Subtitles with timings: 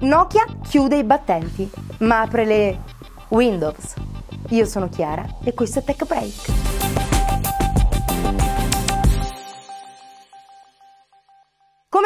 [0.00, 2.78] Nokia chiude i battenti, ma apre le
[3.30, 3.94] Windows.
[4.50, 7.17] Io sono Chiara e questo è Tech Break.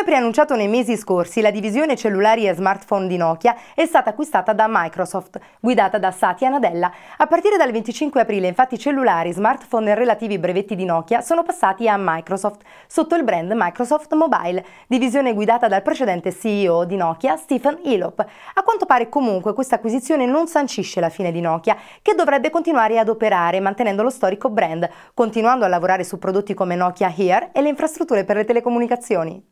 [0.00, 4.54] Come preannunciato nei mesi scorsi, la divisione cellulari e smartphone di Nokia è stata acquistata
[4.54, 6.90] da Microsoft, guidata da Satya Nadella.
[7.18, 11.86] A partire dal 25 aprile, infatti, cellulari, smartphone e relativi brevetti di Nokia sono passati
[11.86, 17.80] a Microsoft sotto il brand Microsoft Mobile, divisione guidata dal precedente CEO di Nokia, Stephen
[17.84, 18.20] Elop.
[18.54, 22.98] A quanto pare comunque questa acquisizione non sancisce la fine di Nokia, che dovrebbe continuare
[22.98, 27.60] ad operare mantenendo lo storico brand, continuando a lavorare su prodotti come Nokia Here e
[27.60, 29.49] le infrastrutture per le telecomunicazioni.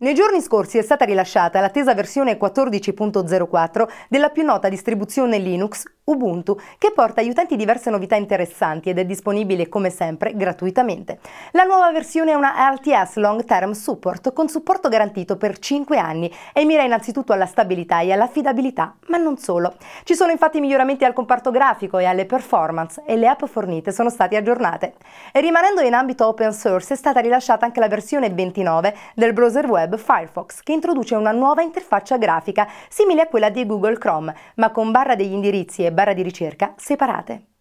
[0.00, 6.58] Nei giorni scorsi è stata rilasciata l'attesa versione 14.04 della più nota distribuzione Linux Ubuntu,
[6.78, 11.18] che porta agli utenti diverse novità interessanti ed è disponibile come sempre gratuitamente.
[11.52, 16.32] La nuova versione è una LTS Long Term Support con supporto garantito per 5 anni
[16.54, 19.74] e mira innanzitutto alla stabilità e all'affidabilità, ma non solo.
[20.04, 24.08] Ci sono infatti miglioramenti al comparto grafico e alle performance e le app fornite sono
[24.08, 24.94] state aggiornate.
[25.30, 29.66] E rimanendo in ambito open source è stata rilasciata anche la versione 29 del browser
[29.66, 34.70] web Firefox che introduce una nuova interfaccia grafica simile a quella di Google Chrome, ma
[34.70, 37.57] con barra degli indirizzi e barra di ricerca separate.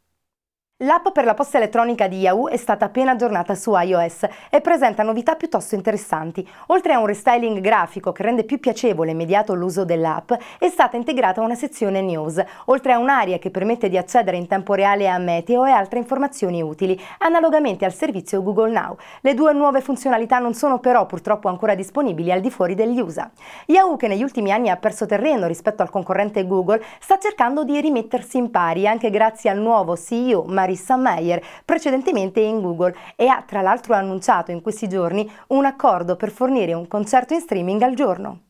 [0.82, 5.02] L'app per la posta elettronica di Yahoo è stata appena aggiornata su iOS e presenta
[5.02, 6.48] novità piuttosto interessanti.
[6.68, 10.96] Oltre a un restyling grafico che rende più piacevole e immediato l'uso dell'app, è stata
[10.96, 15.18] integrata una sezione news, oltre a un'area che permette di accedere in tempo reale a
[15.18, 18.98] meteo e altre informazioni utili, analogamente al servizio Google Now.
[19.22, 23.32] Le due nuove funzionalità non sono però purtroppo ancora disponibili al di fuori degli USA.
[23.66, 27.82] Yahoo, che negli ultimi anni ha perso terreno rispetto al concorrente Google, sta cercando di
[27.82, 33.42] rimettersi in pari anche grazie al nuovo CEO Marissa Mayer, precedentemente in Google, e ha
[33.48, 37.94] tra l'altro annunciato in questi giorni un accordo per fornire un concerto in streaming al
[37.94, 38.47] giorno.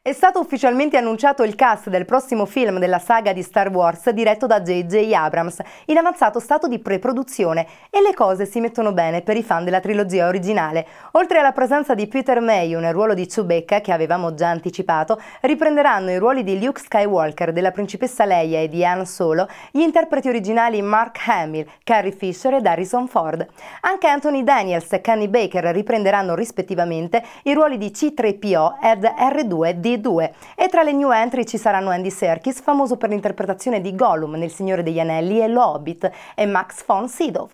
[0.00, 4.46] È stato ufficialmente annunciato il cast del prossimo film della saga di Star Wars diretto
[4.46, 5.12] da J.J.
[5.12, 9.64] Abrams, in avanzato stato di pre-produzione, e le cose si mettono bene per i fan
[9.64, 10.86] della trilogia originale.
[11.12, 16.10] Oltre alla presenza di Peter Mayhew nel ruolo di Chewbacca, che avevamo già anticipato, riprenderanno
[16.10, 20.80] i ruoli di Luke Skywalker, della principessa Leia e di Han Solo, gli interpreti originali
[20.80, 23.46] Mark Hamill, Carrie Fisher ed Harrison Ford.
[23.82, 29.04] Anche Anthony Daniels e Kenny Baker riprenderanno rispettivamente i ruoli di C3PO ed
[29.96, 33.94] R2D2 2 e tra le new entry ci saranno Andy Serkis, famoso per l'interpretazione di
[33.94, 37.48] Gollum nel Signore degli Anelli e Lo Hobbit, e Max von Sydow.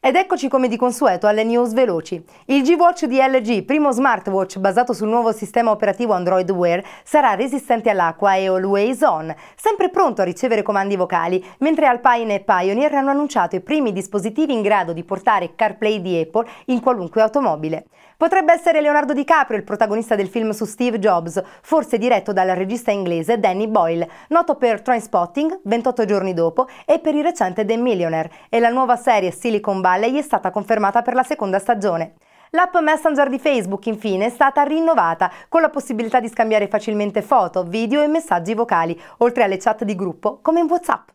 [0.00, 2.24] Ed eccoci come di consueto alle news veloci.
[2.46, 7.90] Il G-Watch di LG, primo smartwatch basato sul nuovo sistema operativo Android Wear, sarà resistente
[7.90, 13.10] all'acqua e always on, sempre pronto a ricevere comandi vocali, mentre Alpine e Pioneer hanno
[13.10, 17.86] annunciato i primi dispositivi in grado di portare CarPlay di Apple in qualunque automobile.
[18.18, 22.90] Potrebbe essere Leonardo DiCaprio il protagonista del film su Steve Jobs, forse diretto dal regista
[22.90, 28.28] inglese Danny Boyle, noto per Trainspotting, 28 giorni dopo, e per il recente The Millionaire,
[28.48, 32.14] e la nuova serie Silicon Valley è stata confermata per la seconda stagione.
[32.50, 37.62] L'app Messenger di Facebook infine è stata rinnovata con la possibilità di scambiare facilmente foto,
[37.62, 41.10] video e messaggi vocali, oltre alle chat di gruppo come in WhatsApp.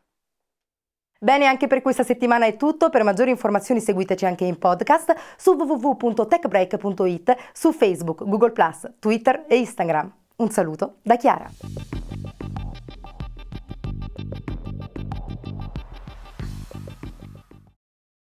[1.24, 2.90] Bene, anche per questa settimana è tutto.
[2.90, 8.52] Per maggiori informazioni seguiteci anche in podcast su www.techbreak.it, su Facebook, Google
[9.00, 10.12] Twitter e Instagram.
[10.36, 11.50] Un saluto da Chiara.